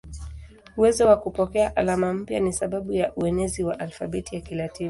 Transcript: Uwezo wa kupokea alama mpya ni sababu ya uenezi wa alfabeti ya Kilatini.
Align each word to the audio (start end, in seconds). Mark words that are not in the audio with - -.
Uwezo 0.77 1.07
wa 1.07 1.15
kupokea 1.17 1.75
alama 1.75 2.13
mpya 2.13 2.39
ni 2.39 2.53
sababu 2.53 2.93
ya 2.93 3.15
uenezi 3.15 3.63
wa 3.63 3.79
alfabeti 3.79 4.35
ya 4.35 4.41
Kilatini. 4.41 4.79